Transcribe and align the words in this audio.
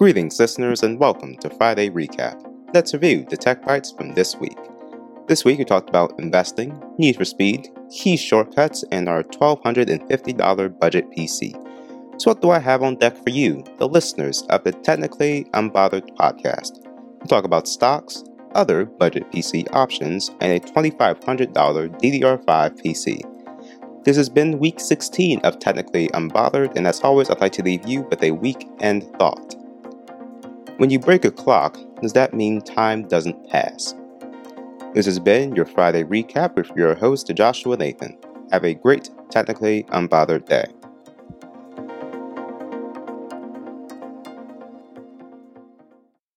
Greetings, 0.00 0.40
listeners, 0.40 0.82
and 0.82 0.98
welcome 0.98 1.36
to 1.40 1.50
Friday 1.50 1.90
Recap. 1.90 2.42
Let's 2.72 2.94
review 2.94 3.26
the 3.28 3.36
tech 3.36 3.62
bites 3.62 3.92
from 3.92 4.14
this 4.14 4.34
week. 4.34 4.56
This 5.28 5.44
week, 5.44 5.58
we 5.58 5.64
talked 5.66 5.90
about 5.90 6.18
investing, 6.18 6.82
Need 6.96 7.16
for 7.16 7.26
Speed, 7.26 7.68
key 7.90 8.16
shortcuts, 8.16 8.82
and 8.92 9.10
our 9.10 9.22
$1,250 9.22 10.80
budget 10.80 11.04
PC. 11.10 11.52
So, 12.18 12.30
what 12.30 12.40
do 12.40 12.48
I 12.48 12.60
have 12.60 12.82
on 12.82 12.96
deck 12.96 13.14
for 13.22 13.28
you, 13.28 13.62
the 13.76 13.86
listeners 13.86 14.40
of 14.48 14.64
the 14.64 14.72
Technically 14.72 15.44
Unbothered 15.52 16.16
podcast? 16.16 16.82
We'll 16.82 17.26
talk 17.28 17.44
about 17.44 17.68
stocks, 17.68 18.24
other 18.54 18.86
budget 18.86 19.30
PC 19.30 19.68
options, 19.74 20.30
and 20.40 20.50
a 20.50 20.60
$2,500 20.60 21.52
DDR5 21.52 22.46
PC. 22.82 24.04
This 24.04 24.16
has 24.16 24.30
been 24.30 24.60
week 24.60 24.80
16 24.80 25.40
of 25.40 25.58
Technically 25.58 26.08
Unbothered, 26.14 26.74
and 26.74 26.86
as 26.86 27.02
always, 27.02 27.28
I'd 27.28 27.42
like 27.42 27.52
to 27.52 27.62
leave 27.62 27.86
you 27.86 28.00
with 28.08 28.22
a 28.22 28.30
weekend 28.30 29.04
thought. 29.18 29.59
When 30.80 30.88
you 30.88 30.98
break 30.98 31.26
a 31.26 31.30
clock, 31.30 31.78
does 32.00 32.14
that 32.14 32.32
mean 32.32 32.62
time 32.62 33.06
doesn't 33.06 33.50
pass? 33.50 33.94
This 34.94 35.04
has 35.04 35.18
been 35.18 35.54
your 35.54 35.66
Friday 35.66 36.04
recap 36.04 36.56
with 36.56 36.70
your 36.74 36.94
host, 36.94 37.30
Joshua 37.34 37.76
Nathan. 37.76 38.16
Have 38.50 38.64
a 38.64 38.72
great 38.72 39.10
Technically 39.28 39.82
Unbothered 39.92 40.46
day. 40.46 40.64